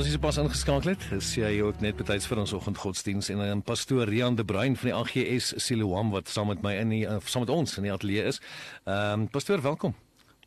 [0.00, 3.60] As jy pas ingeskakel het, is jy ook net betyds vir ons oggendgodsdiens en dan
[3.60, 7.18] pastoor Rian de Bruin van die AGS Siloam wat saam met my in die uh,
[7.28, 8.38] saam met ons in die ateljee is.
[8.86, 9.92] Ehm um, pastoor, welkom.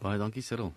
[0.01, 0.71] Baie dankie Cyril.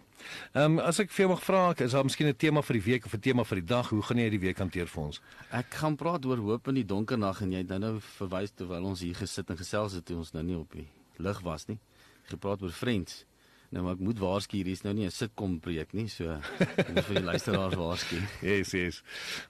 [0.52, 2.84] Ehm um, as ek vir jou mag vra, is daar miskien 'n tema vir die
[2.90, 3.88] week of 'n tema vir die dag?
[3.88, 5.22] Hoe gaan jy die week hanteer vir ons?
[5.52, 8.52] Ek gaan praat oor hoop in die donker nag en jy het nou nou verwys
[8.52, 11.66] terwyl ons hier gesit en gesels het toe ons nou nie op die lig was
[11.66, 11.78] nie.
[12.28, 13.24] Gepraat oor Friends.
[13.76, 16.88] Nou maar ek moet waarsku hier is nou nie 'n sitkom preek nie, so ek
[16.94, 18.16] moet vir die luisteraars waarsku.
[18.50, 19.02] Yes, yes.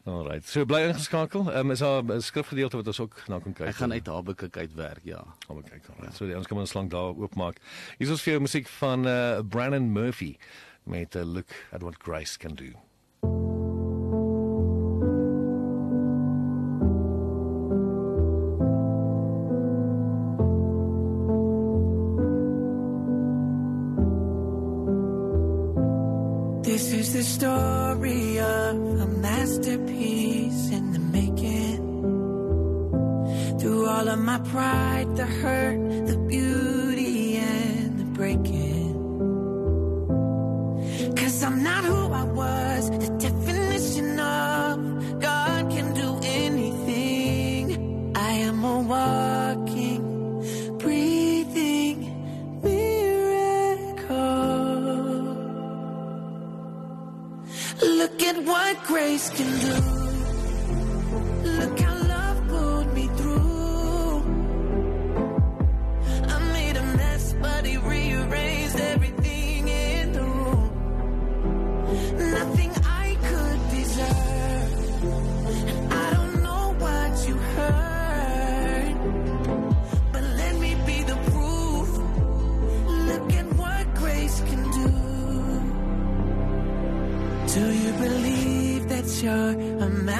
[0.04, 0.42] Alright.
[0.44, 1.46] So bly ingeskakel.
[1.46, 3.68] Ehm um, is daar 'n skrifgedeelte wat ons ook na kan kyk?
[3.68, 5.22] Ek gaan uit Habakuk uitwerk, ja.
[5.46, 5.86] Kom kyk.
[5.94, 6.16] Alright.
[6.16, 7.62] So ons kan ons lank daar oopmaak.
[7.98, 10.36] Hier is ons vir musiek van uh, Brandon Murphy
[10.82, 12.74] met 'n uh, look at what grace can do.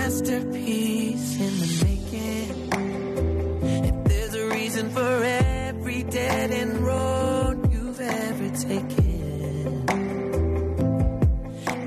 [0.06, 2.50] Masterpiece in the making?
[3.88, 9.84] If there's a reason for every dead end road you've ever taken,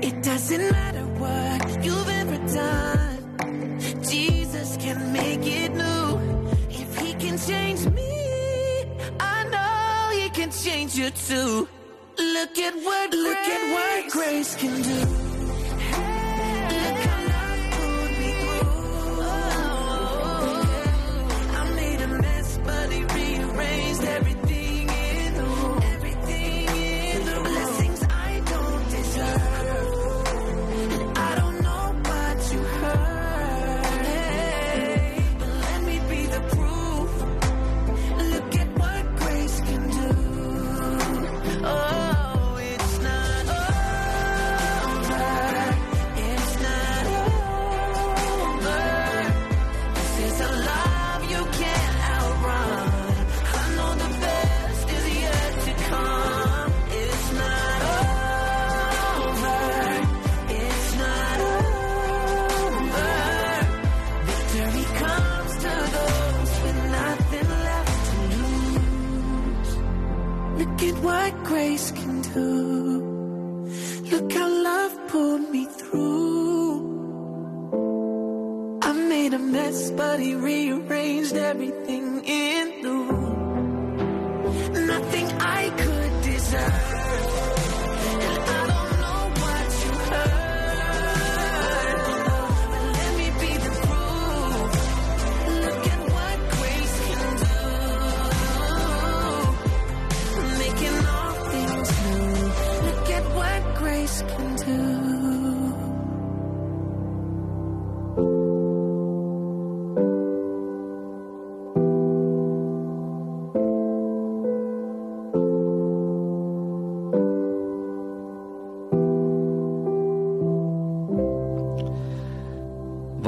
[0.02, 3.80] it doesn't matter what you've ever done.
[4.02, 6.06] Jesus can make it new.
[6.68, 8.84] If he can change me,
[9.18, 11.66] I know he can change you too.
[12.18, 15.19] Look at what look at what grace can do.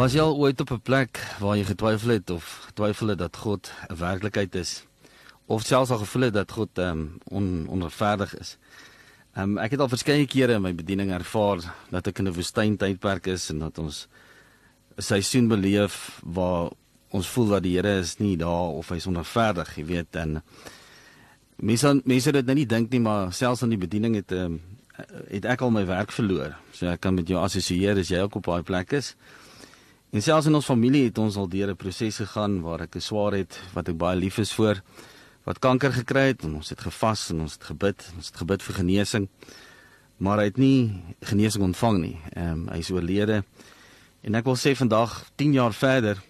[0.03, 3.37] Was jy al ooit op 'n plek waar jy getwyfel het of getwyfel het dat
[3.37, 4.87] God 'n werklikheid is
[5.47, 8.59] of selfs al gevoel het dat God ehm um, on, onregverdig is?
[9.35, 12.33] Ehm um, ek het al verskeie kere in my bediening ervaar dat ek in 'n
[12.33, 14.09] woestyntydperk is en dat ons
[14.97, 16.71] 'n seisoen beleef waar
[17.09, 20.43] ons voel dat die Here is nie daar of hy's onregverdig, jy weet, en
[21.57, 24.61] mense mense dit nou nie dink nie, maar selfs aan die bediening het ehm um,
[25.29, 26.57] het ek al my werk verloor.
[26.73, 29.17] So ek kan met jou assosieer as jy ook op daai plek is.
[30.13, 33.01] En selfs in ons familie het ons al deur 'n proses gegaan waar ek 'n
[33.01, 34.83] swaar het wat ek baie lief is vir
[35.45, 38.63] wat kanker gekry het en ons het gevas en ons het gebid, ons het gebid
[38.63, 39.29] vir genesing.
[40.19, 42.21] Maar hy het nie genesing ontvang nie.
[42.37, 43.45] Ehm um, hy is oorlede.
[44.23, 46.23] En ek wil sê vandag 10 jaar verder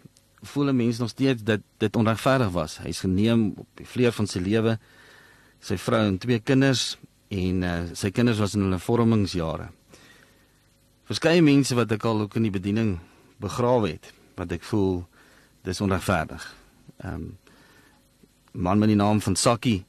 [0.43, 2.78] voel 'n mens nog steeds dat dit onregverdig was.
[2.78, 4.78] Hy's geneem op die vleuer van sy lewe.
[5.61, 9.70] Sy vrou en twee kinders en uh, sy kinders was in hulle vormingsjare.
[11.05, 13.00] Verskeie mense wat ek al ook in die bediening
[13.42, 15.02] begrawe het, wat ek voel
[15.66, 16.44] dis onregverdig.
[17.02, 17.30] Ehm um,
[18.52, 19.84] man met die naam van Sakkie,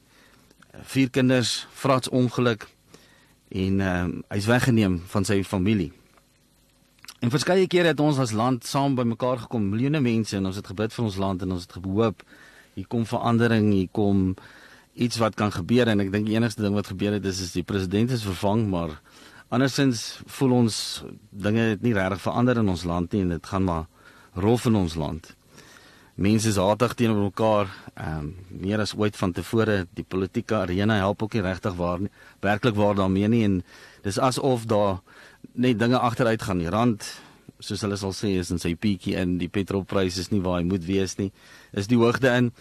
[0.88, 2.68] vier kinders, frats ongeluk
[3.50, 5.92] en ehm um, hy's weggeneem van sy familie.
[7.24, 10.68] En verskeie kere het ons as land saam bymekaar gekom, miljoene mense en ons het
[10.68, 12.24] gebid vir ons land en ons het gehoop
[12.74, 14.34] hier kom verandering, hier kom
[14.94, 17.54] iets wat kan gebeur en ek dink die enigste ding wat gebeur het is is
[17.56, 18.98] die president is vervang, maar
[19.54, 20.02] andersins
[20.40, 20.76] voel ons
[21.30, 23.88] dinge het nie regtig verander in ons land nie en dit gaan maar
[24.34, 25.28] rof in ons land.
[26.14, 28.34] Mense is hatig teenoor mekaar, ehm um,
[28.64, 29.84] meer as ooit van tevore.
[29.98, 32.12] Die politieke arena help ook nie regtig waar nie,
[32.42, 33.62] werklik waar daarmee nie en
[34.06, 35.02] dis asof daar
[35.54, 36.62] net dinge agteruit gaan.
[36.62, 37.06] Die rand,
[37.60, 40.68] soos hulle sal sê, is in sy piekie en die petrolprys is nie waar hy
[40.70, 41.32] moet wees nie.
[41.74, 42.52] Is die hoogte in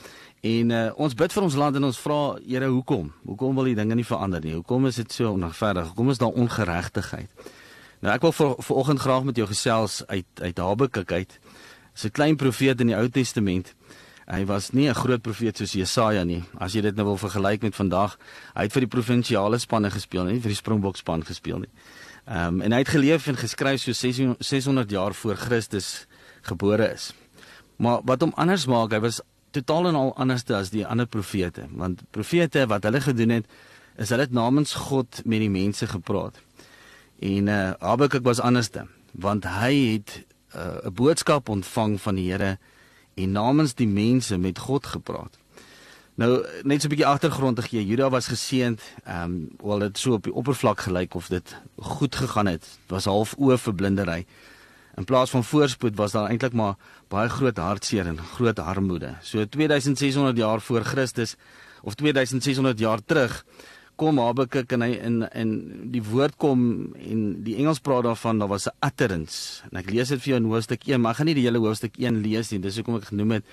[0.42, 3.12] En uh, ons bid vir ons land en ons vra Here hoekom?
[3.30, 4.56] Hoekom wil die dinge nie verander nie?
[4.56, 5.92] Hoekom is dit so onregverdig?
[5.92, 7.44] Hoekom is daar ongeregtigheid?
[8.02, 11.38] Nou ek wil vir vanoggend graag met jou gesels uit uit Habakuk uit.
[11.94, 13.74] 'n klein profeet in die Ou Testament.
[14.26, 16.42] Hy was nie 'n groot profeet soos Jesaja nie.
[16.58, 18.18] As jy dit nou wil vergelyk met vandag,
[18.56, 21.70] hy het vir die provinsiale spanne gespeel, nie vir die Springbok span gespeel nie.
[22.26, 26.06] Ehm um, en hy het geleef en geskryf so 600 jaar voor Christus
[26.42, 27.14] gebore is.
[27.76, 29.20] Maar wat hom anders maak, hy was
[29.52, 33.46] totaal en al anders as die ander profete, want profete wat hulle gedoen het,
[33.96, 36.40] is hulle het namens God met die mense gepraat.
[37.22, 40.22] En uh Habakuk was anderste, want hy het
[40.56, 42.58] uh, 'n uh, boodskap ontvang van die Here
[43.14, 45.38] en namens die mense met God gepraat.
[46.14, 47.86] Nou net so 'n bietjie agtergrond te gee.
[47.86, 52.14] Juda was geseënd, ehm um, wel dit so op die oppervlak gelyk of dit goed
[52.16, 52.60] gegaan het.
[52.60, 54.26] Dit was half oë vir blindery.
[54.96, 56.74] In plaas van voorspoed was daar eintlik maar
[57.12, 59.16] baie groot hartseer en groot armoede.
[59.22, 61.36] So 2600 jaar voor Christus
[61.82, 63.42] of 2600 jaar terug
[64.00, 65.50] kom Habakuk en hy in in
[65.92, 66.62] die woord kom
[66.96, 69.62] en die Engels praat daarvan daar was 'n utterance.
[69.70, 71.58] En ek lees dit vir jou in hoofstuk 1, maar ek gaan nie die hele
[71.58, 72.60] hoofstuk 1 lees nie.
[72.60, 73.44] Dis hoekom ek genoem het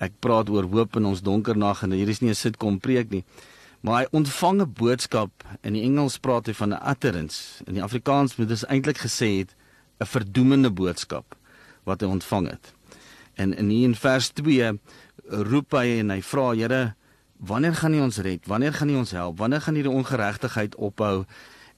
[0.00, 3.10] ek praat oor hoop in ons donker nag en hier is nie 'n sitkom preek
[3.10, 3.24] nie.
[3.82, 5.30] Maar hy ontvang 'n boodskap
[5.62, 7.64] in die Engels praat hy van 'n utterance.
[7.66, 9.54] In die Afrikaans moet dit eintlik gesê het
[10.00, 11.36] 'n verdoemende boodskap
[11.84, 12.72] wat hy ontvang het.
[13.34, 14.72] En in in vers 2
[15.28, 16.94] roep hy en hy vra Here,
[17.36, 18.46] wanneer gaan U ons red?
[18.46, 19.38] Wanneer gaan U ons help?
[19.38, 21.24] Wanneer gaan hierdie ongeregtigheid ophou?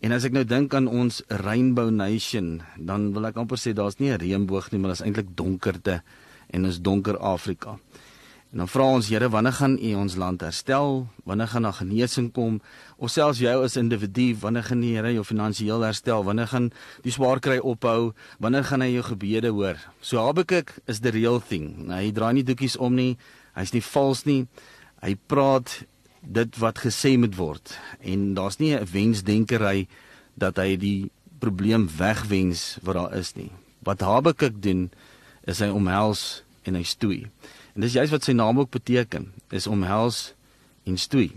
[0.05, 3.97] En as ek nou dink aan ons Rainbow Nation, dan wil ek amper sê daar's
[3.99, 6.03] nie 'n reënboog nie, maar daar's eintlik donkerte
[6.51, 7.79] en is donker Afrika.
[8.55, 11.09] En dan vra ons Here, wanneer gaan U ons land herstel?
[11.27, 12.61] Wanneer gaan daar genesing kom?
[12.97, 16.23] Of selfs jou as individu, wanneer gaan die Here jou finansiëel herstel?
[16.23, 16.69] Wanneer gaan
[17.03, 18.13] die swaar kry ophou?
[18.39, 19.81] Wanneer gaan hy jou gebede hoor?
[19.99, 21.89] So Habakuk is the real thing.
[21.89, 23.17] Nou, hy draai nie doekies om nie.
[23.59, 24.45] Hy's nie vals nie.
[25.03, 25.81] Hy praat
[26.23, 27.75] dit wat gesê moet word.
[28.07, 29.89] En daar's nie 'n wensdenkery
[30.39, 33.51] dat hy die probleem wegwens wat daar is nie.
[33.83, 34.93] Wat Habakuk doen
[35.43, 37.27] is hy omhels en hy stoei.
[37.75, 40.35] En dis juist wat sy naam ook beteken, is omhels
[40.87, 41.33] en stoei.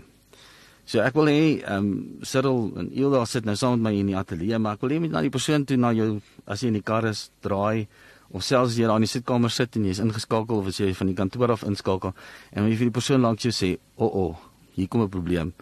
[0.88, 1.88] So ek wil hê ehm um,
[2.24, 5.00] Cyril en Ilda sit nou saam met my in die ateljee, maar ek wil hê
[5.04, 6.14] met na die persoon toe na jou
[6.48, 7.84] as jy in die kar is, draai
[8.32, 11.10] of selfs jy daar in die sitkamer sit en jy's ingeskakel of as jy van
[11.10, 12.14] die kantoor af inskakel
[12.52, 14.36] en jy vir die persoon langs jou sê, "O, oh, o, oh,
[14.76, 15.52] hier kom 'n probleem."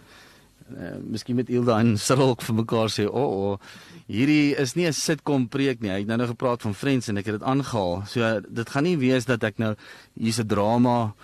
[0.66, 3.58] Uh, miskien met Ilda en Cyril ook vir mekaar sê, "O, oh, oh,
[4.06, 5.90] hierdie is nie 'n sitkom preek nie.
[5.90, 8.02] Hy het nou nou gepraat van Friends en ek het dit aangehaal.
[8.06, 9.74] So dit gaan nie wees dat ek nou
[10.18, 11.14] hier's 'n drama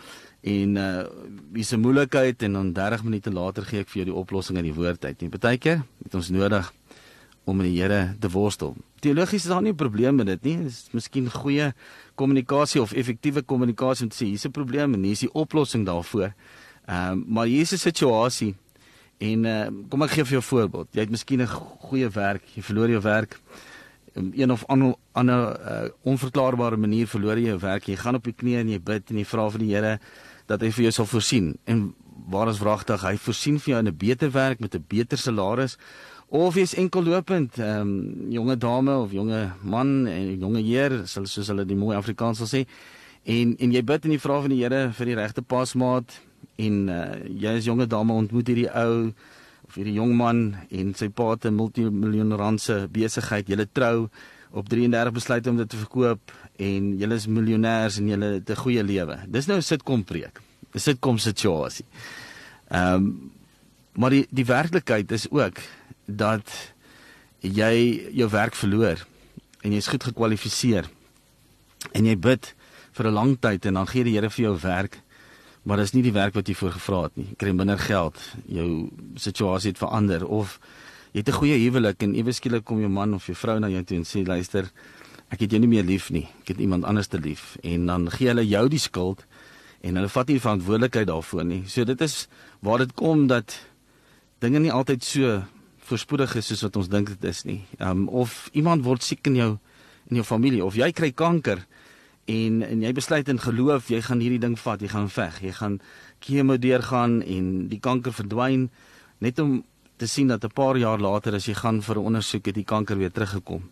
[0.42, 1.06] en uh
[1.54, 4.64] hier's 'n moeilikheid en dan 30 minute later gee ek vir jou die oplossing in
[4.64, 5.28] die woord uit nie.
[5.28, 6.72] Partykeer het ons nodig
[7.44, 8.76] om met die Here te worstel.
[9.00, 10.56] Teologies is daar nie 'n probleem met dit nie.
[10.56, 11.74] Dit is miskien goeie
[12.14, 15.86] kommunikasie of effektiewe kommunikasie om te sê hier's 'n probleem en hier is die oplossing
[15.86, 16.34] daarvoor.
[16.86, 18.54] Ehm uh, maar hier is 'n situasie
[19.22, 20.88] En uh, kom ek gee vir jou 'n voorbeeld.
[20.92, 21.46] Jy het miskien 'n
[21.86, 23.38] goeie werk, jy verloor jou werk
[24.14, 27.84] op een of ander ander uh, onverklaarbare manier verloor jy jou werk.
[27.84, 29.98] Jy gaan op die knieë en jy bid en jy vra vir die Here
[30.46, 31.56] dat hy vir jou sal voorsien.
[31.64, 31.94] En
[32.28, 35.78] waar is wragtig, hy voorsien vir jou 'n beter werk met 'n beter salaris
[36.28, 41.48] of jy's enkel lopend, ehm um, jonge dame of jonge man en jonge heer, soos
[41.48, 42.66] hulle die mooi Afrikaans sal sê.
[43.24, 46.20] En en jy bid en jy vra van die Here vir die regte pasmaat
[46.56, 49.12] en uh, jy is jonge dame ontmoet hierdie ou
[49.66, 54.08] of hierdie jong man en sy pa het 'n multimiljoen rand se besigheid, julle trou
[54.52, 58.62] op 33 besluit om dit te verkoop en julle is miljonêers en julle het 'n
[58.64, 59.18] goeie lewe.
[59.28, 60.40] Dis nou 'n sitkom preek.
[60.74, 61.86] 'n Sitkom situasie.
[62.68, 63.30] Ehm um,
[63.92, 65.60] maar die die werklikheid is ook
[66.06, 66.48] dat
[67.40, 69.06] jy jou werk verloor
[69.60, 70.88] en jy's goed gekwalifiseer
[71.92, 72.54] en jy bid
[72.92, 75.00] vir 'n lang tyd en dan gee die Here vir jou werk
[75.62, 77.26] maar dis nie die werk wat jy voor gevra het nie.
[77.30, 78.18] Jy kry minder geld,
[78.50, 78.68] jou
[79.20, 80.58] situasie het verander of
[81.12, 83.68] jy het 'n goeie huwelik en ewe skielik kom jou man of jou vrou na
[83.68, 84.70] jou toe en sê luister,
[85.30, 86.28] ek het jou nie meer lief nie.
[86.42, 89.24] Ek het iemand anders te lief en dan gee hulle jou die skuld
[89.80, 91.62] en hulle vat nie verantwoordelikheid daarvoor nie.
[91.66, 92.28] So dit is
[92.60, 93.56] waar dit kom dat
[94.38, 95.42] dinge nie altyd so
[95.78, 97.60] voorspoedig is soos wat ons dink dit is nie.
[97.80, 99.58] Um of iemand word siek in jou
[100.10, 101.66] in jou familie of jy kry kanker
[102.24, 105.52] en en jy besluit in geloof jy gaan hierdie ding vat, jy gaan veg, jy
[105.52, 105.80] gaan
[106.20, 108.70] chemo deurgaan en die kanker verdwyn
[109.18, 109.62] net om
[109.96, 112.64] te sien dat 'n paar jaar later as jy gaan vir 'n ondersoek het die
[112.64, 113.62] kanker weer teruggekom.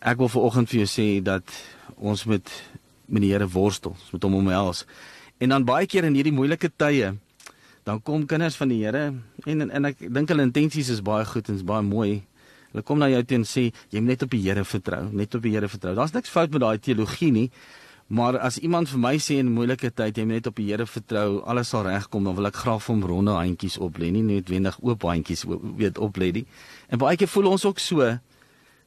[0.00, 1.44] Ek wil vanoggend vir jou sê dat
[1.96, 2.50] ons met
[3.06, 4.86] met die Here worstel, ons moet hom omhels.
[5.38, 7.14] En dan baie keer in hierdie moeilike tye
[7.84, 9.12] dan kom kinders van die Here
[9.44, 12.22] en en, en ek dink hulle intensies is baie goed en is baie mooi.
[12.74, 15.34] Hulle kom na jou toe en sê jy moet net op die Here vertrou, net
[15.38, 15.94] op die Here vertrou.
[15.94, 17.50] Daar's niks fout met daai teologie nie.
[18.10, 20.66] Maar as iemand vir my sê in 'n moeilike tyd jy moet net op die
[20.66, 24.22] Here vertrou, alles sal regkom, dan wil ek graag vir hom ronde handjies oplê, nie
[24.22, 25.44] noodwendig oop handjies
[25.78, 26.46] weet oplê nie.
[26.90, 28.18] En baie keer voel ons ook so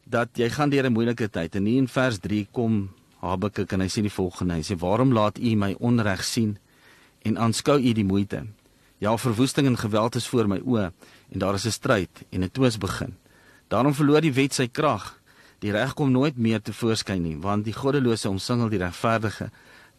[0.05, 2.89] dat jy gaan deur 'n moeilike tyd en hier in vers 3 kom
[3.21, 6.57] Habakuk en hy sê die volgende, hy sê waarom laat u my onreg sien
[7.23, 8.45] en aanskou u die moeite?
[8.99, 10.91] Ja, verwoesting en geweld is voor my oë
[11.31, 13.15] en daar is 'n stryd en 'n twis begin.
[13.67, 15.17] Daarom verloor die wet sy krag
[15.63, 19.49] Die reg kom nooit meer te voorskyn nie, want die goddelose omsingel die regverdige.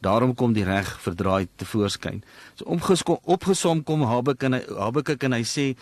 [0.05, 2.21] Daarom kom die reg verdraai te voorskyn.
[2.55, 5.75] So omgeskom opgesom kom Habakuk en Habakuk en hy sê: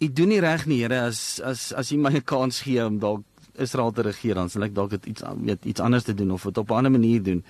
[0.00, 2.98] "U doen nie reg nie, Here, as as as U my 'n kans gee om
[2.98, 3.24] dalk
[3.56, 6.58] Israel te regeer, dan sal ek dalk iets weet iets anders te doen of dit
[6.58, 7.44] op 'n ander manier doen."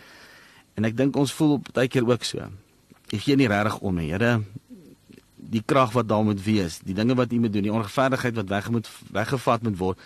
[0.76, 2.38] En ek dink ons voel baie keer ook so.
[3.12, 4.42] U gee nie regtig om nie, Here.
[5.50, 8.48] Die krag wat daar moet wees, die dinge wat U moet doen, die onregverdigheid wat
[8.48, 9.98] weg moet weggevat moet word.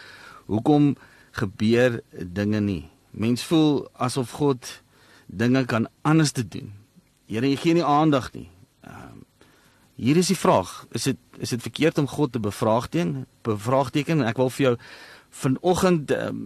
[0.46, 0.96] Hoekom
[1.30, 2.88] gebeur dinge nie.
[3.10, 4.82] Mens voel asof God
[5.26, 6.72] dinge kan anders te doen.
[7.28, 8.48] Here, jy gee nie aandag nie.
[8.86, 9.24] Ehm
[9.98, 13.24] hier is die vraag, is dit is dit verkeerd om God te bevraagteken?
[13.42, 14.74] Bevraagteken, ek wil vir jou
[15.42, 16.44] vanoggend um,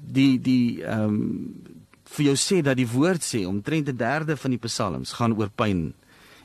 [0.00, 1.76] die die ehm um,
[2.08, 5.50] vir jou sê dat die woord sê omtrent 'n derde van die psalms gaan oor
[5.52, 5.92] pyn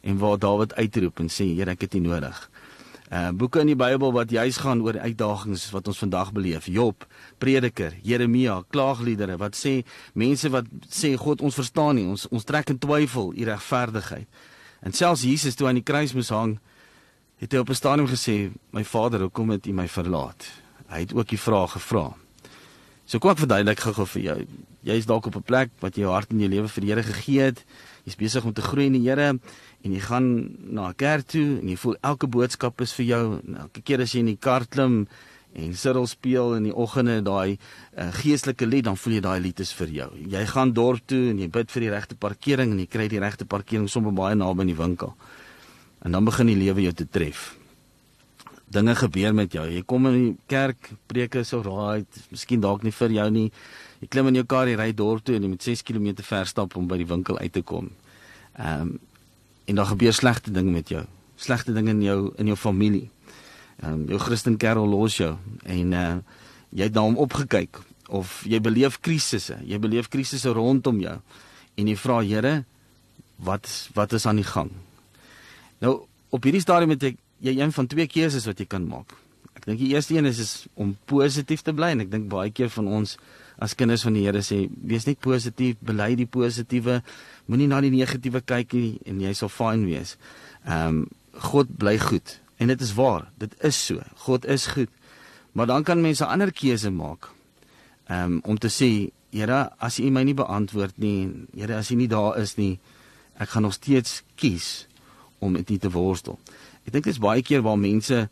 [0.04, 2.50] en waar Dawid uitroep en sê Here, ek het U nodig
[3.14, 6.66] uh boeke in die Bybel wat juis gaan oor uitdagings wat ons vandag beleef.
[6.66, 7.06] Job,
[7.38, 9.84] Prediker, Jeremia, klaagliedere wat sê
[10.18, 14.26] mense wat sê God ons verstaan nie, ons ons trek in twyfel u regverdigheid.
[14.82, 16.58] En selfs Jesus toe aan die kruis moes hang,
[17.38, 20.50] het hy op 'n stadium gesê, "My Vader, hoekom het U my verlaat?"
[20.88, 22.14] Hy het ook die vraag gevra.
[23.06, 24.38] So kom ek verduidelik gou-gou vir jou.
[24.88, 26.90] Jy is dalk op 'n plek wat jy jou hart en jou lewe vir die
[26.90, 27.66] Here gegee het.
[28.06, 29.40] Jy's besig om te groei in die Here
[29.84, 33.42] en jy gaan na 'n kerk toe en jy voel elke boodskap is vir jou.
[33.60, 35.08] Elke keer as jy in die kar klim
[35.54, 37.58] en sitel speel in die oggende daai
[37.98, 40.10] uh, geestelike lied, dan voel jy daai lied is vir jou.
[40.18, 43.20] Jy gaan dorp toe en jy bid vir die regte parkering en jy kry die
[43.20, 45.14] regte parkering sommer baie naby aan die winkel.
[46.04, 47.63] En dan begin die lewe jou te tref.
[48.74, 49.64] Dinge gebeur met jou.
[49.70, 53.48] Jy kom in die kerk, preke is so raai, miskien dalk nie vir jou nie.
[54.02, 56.50] Jy klim in jou kar, jy ry dorp toe en jy moet 6 km ver
[56.50, 57.92] stap om by die winkel uit te kom.
[58.58, 58.94] Ehm um,
[59.64, 61.06] en daar gebeur slegte dinge met jou.
[61.40, 63.06] Slegte dinge in jou in jou familie.
[63.80, 66.18] Ehm um, jou Christen kerel los jou en uh
[66.74, 69.60] jy het na hom opgekyk of jy beleef krisisse.
[69.64, 71.20] Jy beleef krisisse rondom jou
[71.78, 72.64] en jy vra Here,
[73.38, 74.72] wat wat is aan die gang?
[75.80, 76.02] Nou
[76.34, 79.14] op hierdie stadium het ek jy een van twee keuses wat jy kan maak.
[79.54, 82.52] Ek dink die eerste een is, is om positief te bly en ek dink baie
[82.56, 83.18] keer van ons
[83.62, 87.02] as kinders van die Here sê wees net positief, bely die positiewe,
[87.48, 90.18] moenie na die negatiewe kyk nie en jy sal fyn wees.
[90.66, 94.04] Ehm um, God bly goed en dit is waar, dit is so.
[94.28, 94.92] God is goed.
[95.58, 97.32] Maar dan kan mense ander keuse maak.
[98.08, 101.96] Ehm um, om te sê, Here, as U my nie beantwoord nie, Here, as U
[101.98, 102.78] nie daar is nie,
[103.42, 104.86] ek gaan nog steeds kies
[105.42, 106.38] om U te worstel.
[106.84, 108.28] Ek dink dit is baie keer waar mense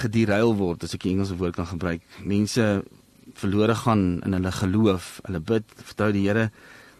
[0.00, 2.04] gederail word, as ek die Engelse woord kan gebruik.
[2.22, 2.82] Mense
[3.40, 5.18] verlore gaan in hulle geloof.
[5.26, 6.50] Hulle bid, vertrou die Here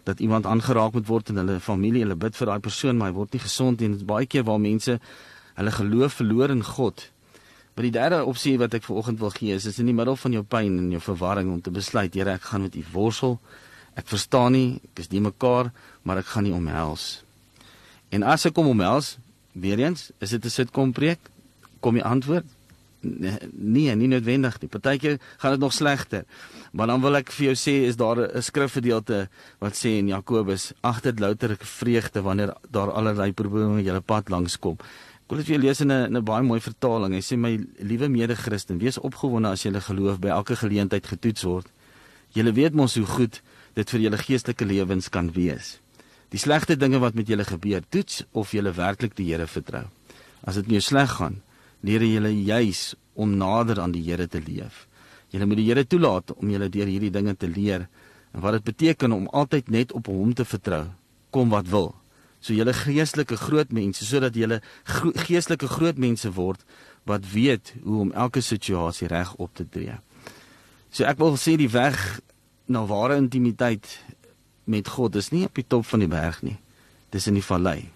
[0.03, 2.03] dat iemand aangeraak moet word in hulle familie.
[2.05, 3.91] Hulle bid vir daai persoon, maar hy word nie gesond nie.
[3.93, 4.97] Dit is baie keer waar mense
[5.57, 7.03] hulle geloof verloor in God.
[7.75, 10.33] Maar die derde opsie wat ek vanoggend wil gee is is in die middel van
[10.35, 13.37] jou pyn en jou verwarring om te besluit, Here, ek gaan met U worstel.
[13.95, 15.71] Ek verstaan nie, ek is nie mekaar,
[16.03, 17.23] maar ek gaan nie omhels.
[18.11, 19.17] En as ek kom omhels,
[19.51, 21.19] weer eens, is dit 'n sitkom preek?
[21.79, 22.45] Kom die antwoord?
[23.01, 24.69] Nee, nee, nie noodwendig nie.
[24.69, 26.25] Partykeer gaan dit nog slegter.
[26.71, 29.29] Maar dan wil ek vir jou sê is daar 'n skrifgedeelte
[29.59, 34.29] wat sê in Jakobus: "Ag dit louter vreugde wanneer daar allerlei probleme op julle pad
[34.29, 37.13] langs kom." Ek wil dit vir jou lees in 'n 'n baie mooi vertaling.
[37.13, 41.67] Hy sê: "My liewe mede-Christen, wees opgewonde as julle geloof by elke geleentheid getoets word.
[42.33, 43.41] Julle weet mos hoe goed
[43.73, 45.79] dit vir julle geestelike lewens kan wees.
[46.31, 49.83] Die slegte dinge wat met julle gebeur, toets of julle werklik die Here vertrou.
[50.47, 51.41] As dit jou sleg gaan,
[51.83, 54.85] leer julle juis om nader aan die Here te leef.
[55.31, 57.89] Julle moet die Here toelaat om julle deur hierdie dinge te leer
[58.31, 60.85] en wat dit beteken om altyd net op hom te vertrou,
[61.35, 61.91] kom wat wil.
[62.39, 64.61] So julle geestelike groot mense sodat julle
[65.27, 66.63] geestelike groot mense word
[67.09, 69.99] wat weet hoe om elke situasie reg op te tree.
[70.95, 71.99] So ek wil sê die weg
[72.71, 73.99] na ware intimiteit
[74.71, 76.57] met God is nie op die top van die berg nie.
[77.11, 77.89] Dis in die vallei.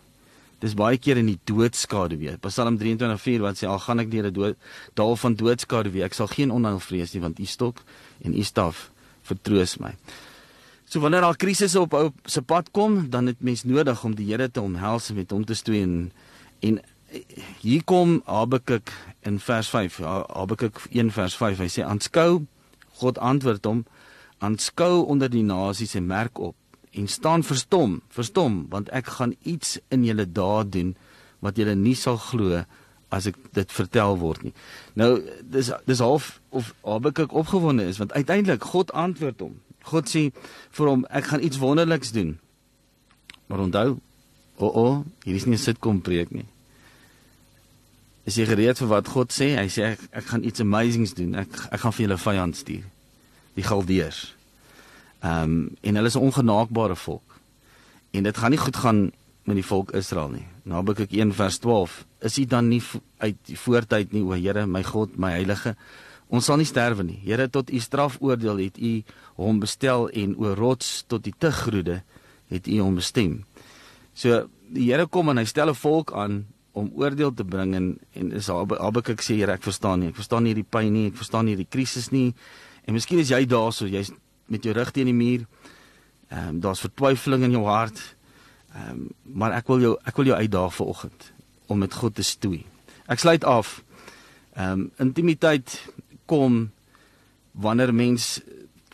[0.64, 2.38] Dis baie keer in die doodskade weer.
[2.48, 4.58] Psalm 23:4 wat sê al gaan ek deur 'n dood
[4.94, 7.84] dal van doodskade weer, ek sal geen onheil vrees nie want u stok
[8.24, 8.90] en u staf
[9.24, 9.96] vertroos my.
[10.86, 14.32] So wanneer daar krisisse op ou se pad kom, dan het mens nodig om die
[14.32, 16.12] Here te omhels en met hom te stoei en
[16.62, 16.80] en
[17.62, 18.92] hier kom Habakuk
[19.22, 19.98] in vers 5.
[19.98, 21.58] Habakuk 1 vers 5.
[21.58, 22.46] Hy sê aanskou
[23.00, 23.86] God antwoord hom
[24.44, 26.56] aanskou onder die nasies en merk op
[26.96, 30.96] en staan verstom, verstom, want ek gaan iets in julle dae doen
[31.44, 32.64] wat julle nie sal glo
[33.14, 34.54] as ek dit vertel word nie.
[35.00, 39.60] Nou dis dis half of Habakuk opgewonde is want uiteindelik God antwoord hom.
[39.86, 40.30] God sê
[40.78, 42.36] vir hom ek gaan iets wonderliks doen.
[43.46, 43.90] Maar onthou,
[44.58, 46.48] o, oh, o, oh, hier is nie 'n sitkom preek nie.
[48.26, 49.54] Is jy gereed vir wat God sê?
[49.54, 51.36] Hy sê ek, ek gaan iets amazings doen.
[51.36, 52.84] Ek ek gaan vir julle vyand stuur.
[53.56, 54.35] Die Galdeërs.
[55.26, 57.40] Ehm um, en hulle is 'n ongenaakbare volk.
[58.12, 59.12] En dit gaan nie goed gaan
[59.44, 60.48] met die volk Israel nie.
[60.64, 62.06] Nabekik 1 vers 12.
[62.20, 62.82] Is u dan nie
[63.18, 65.76] uit die voortyd nie, o Here, my God, my heilige?
[66.28, 67.20] Ons sal nie sterwe nie.
[67.24, 69.04] Here, tot u strafoordeel het u
[69.36, 72.04] hom bestel en o rots tot die tegroede
[72.48, 73.44] het u hom bestem.
[74.14, 78.00] So die Here kom en hy stel 'n volk aan om oordeel te bring en
[78.14, 80.08] en is Habakuk sê Here, ek verstaan nie.
[80.10, 81.08] Ek verstaan nie hierdie pyn nie.
[81.08, 82.34] Ek verstaan nie hierdie krisis nie.
[82.86, 84.12] En miskien is jy daarso, jy's
[84.46, 85.46] met jou rug teen die muur.
[86.28, 88.02] Ehm um, daar's vertwyfeling in jou hart.
[88.74, 91.32] Ehm um, maar ek wil jou ek wil jou uitdaag vanoggend
[91.66, 92.66] om met God te stoei.
[93.06, 93.82] Ek sluit af.
[94.54, 95.82] Ehm um, intimiteit
[96.26, 96.72] kom
[97.52, 98.42] wanneer mens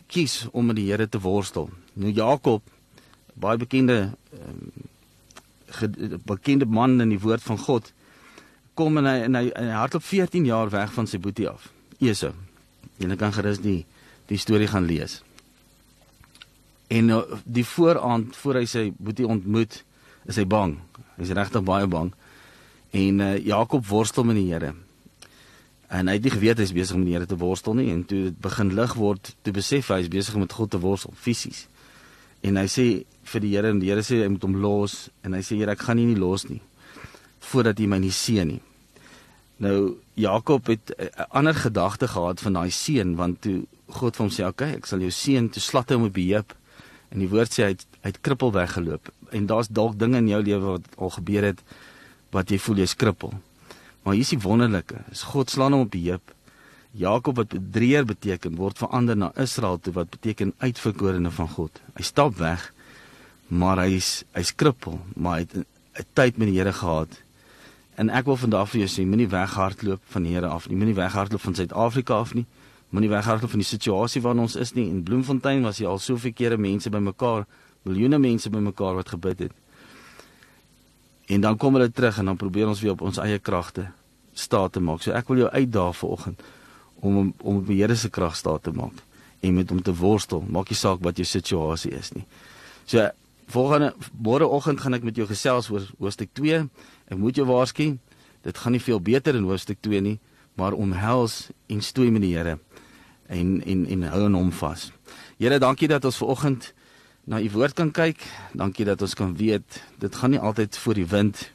[0.06, 1.70] kies om met die Here te worstel.
[1.92, 2.62] Nou Jakob,
[3.34, 4.72] baie bekende um,
[6.24, 7.92] bekende man in die woord van God,
[8.74, 11.70] kom en hy en hy, hy hardloop 14 jaar weg van sy boetie af.
[11.98, 12.32] Esau.
[13.00, 13.82] Jy kan gerus die
[14.30, 15.20] die storie gaan lees.
[16.92, 19.78] En uh, die vooraand voor hy sy boetie ontmoet,
[20.28, 20.76] is hy bang.
[21.16, 22.10] Hy's regtig baie bang.
[22.92, 24.74] En uh, Jakob worstel met die Here.
[25.92, 28.02] En hy het nie geweet hy's besig om met die Here te worstel nie en
[28.08, 31.16] toe dit begin lig word, toe besef hy hy's besig om met God te worstel
[31.16, 31.66] fisies.
[32.44, 32.86] En hy sê
[33.32, 35.76] vir die Here en die Here sê hy moet hom los en hy sê Here
[35.76, 36.60] ek gaan nie nie los nie
[37.42, 38.60] voordat jy my nie seën nie.
[39.62, 44.32] Nou Jakob het 'n ander gedagte gehad van daai seën want toe God vir hom
[44.32, 46.54] sê, "Oké, okay, ek sal jou seën," toe slat hy hom op die heup
[47.12, 49.10] En die woord sê hy het, hy het krippel weggeloop.
[49.36, 51.60] En daar's dalk dinge in jou lewe wat al gebeur het
[52.32, 53.34] wat jy voel jy's krippel.
[54.02, 55.02] Maar hier is die wonderlike.
[55.12, 56.32] Is God slaan hom op die heup.
[56.96, 61.82] Jakob wat bedrieër beteken word verander na Israel toe wat beteken uitverkorene van God.
[61.96, 62.64] Hy stap weg,
[63.48, 67.12] maar hy's hy's krippel, maar hy het 'n tyd met die Here gehad.
[67.96, 70.76] En ek wil vandag vir jou sê, moenie weghardloop van die Here af nie.
[70.76, 72.46] Moenie weghardloop van Suid-Afrika af nie
[72.92, 74.84] moenie weghardloop van die situasie waarin ons is nie.
[74.90, 77.46] In Bloemfontein was jy al soveel kere mense bymekaar,
[77.88, 79.54] miljoene mense bymekaar wat gebid het.
[81.32, 83.88] En dan kom hulle terug en dan probeer ons weer op ons eie kragte
[84.36, 85.00] staat te maak.
[85.04, 86.42] So ek wil jou uitdaag vanoggend
[87.00, 89.00] om om op die Here se krag staat te maak
[89.40, 90.44] en met hom te worstel.
[90.44, 92.26] Maak nie saak wat jou situasie is nie.
[92.84, 93.08] So
[93.52, 96.60] volgende môreoggend gaan ek met jou gesels oor hoofstuk 2.
[97.08, 97.96] Ek moet jou waarsku,
[98.44, 100.18] dit gaan nie veel beter in hoofstuk 2 nie,
[100.60, 102.58] maar omhels en stoei met die Here
[103.32, 104.90] en en en hou aan hom vas.
[105.40, 106.72] Here, dankie dat ons ver oggend
[107.24, 108.20] na u woord kan kyk.
[108.52, 111.50] Dankie dat ons kan weet dit gaan nie altyd voor die wind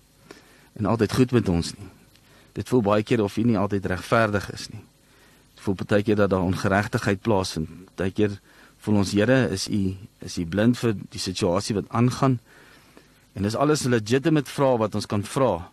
[0.74, 1.90] en altyd goed met ons nie.
[2.58, 4.84] Dit voel baie keer of u nie altyd regverdig is nie.
[5.68, 7.70] voel baie keer dat daar ongeregtigheid plaasvind.
[8.00, 8.40] Baie keer
[8.86, 12.40] voel ons Here, is u is u blind vir die situasie wat aangaan?
[13.34, 15.70] En dis alles legitimate vraag wat ons kan vra.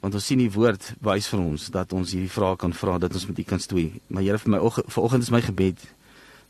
[0.00, 3.14] Want ons sien die woord wys vir ons dat ons hierdie vrae kan vra dat
[3.14, 4.00] ons met U kan stoei.
[4.08, 5.82] Maar Here vir my vanoggend is my gebed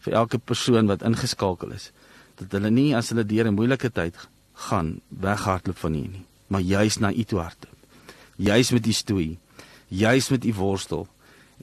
[0.00, 1.90] vir elke persoon wat ingeskakel is
[2.40, 4.16] dat hulle nie as hulle deur 'n moeilike tyd
[4.68, 7.76] gaan weghardloop van U nie, maar juis na U toe hardloop.
[8.36, 9.38] Juis met U stoei,
[9.88, 11.08] juis met U worstel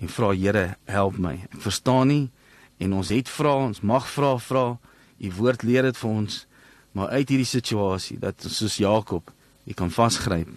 [0.02, 1.48] en vra Here, help my.
[1.54, 2.30] Ek verstaan nie
[2.78, 4.78] en ons het vra, ons mag vra, vra.
[5.20, 6.48] U woord leer dit vir ons,
[6.92, 9.32] maar uit hierdie situasie dat ons soos Jakob,
[9.66, 10.48] U kan vasgryp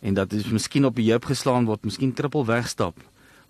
[0.00, 2.96] en dat dit miskien op die heup geslaan word, miskien krippel wegstap,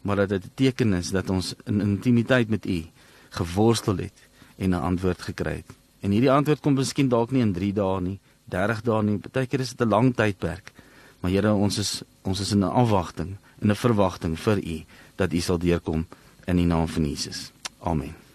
[0.02, 2.84] maar dat dit 'n teken is dat ons in intimiteit met U
[3.30, 5.76] geworstel het en 'n antwoord gekry het.
[6.00, 9.60] En hierdie antwoord kom miskien dalk nie in 3 dae nie, 30 dae nie, partykeer
[9.60, 10.72] is dit 'n lang tydperk.
[11.20, 14.84] Maar Here, ons is ons is in 'n afwagting, in 'n verwagting vir U
[15.16, 16.06] dat U sal deurkom
[16.46, 17.52] in die naam van Jesus.
[17.78, 18.27] Amen.